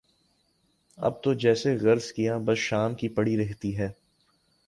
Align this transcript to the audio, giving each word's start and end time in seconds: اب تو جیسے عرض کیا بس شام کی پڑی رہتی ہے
اب 0.97 1.21
تو 1.23 1.33
جیسے 1.33 1.75
عرض 1.83 2.11
کیا 2.13 2.37
بس 2.37 2.57
شام 2.59 2.95
کی 2.95 3.09
پڑی 3.09 3.37
رہتی 3.37 3.77
ہے 3.77 3.89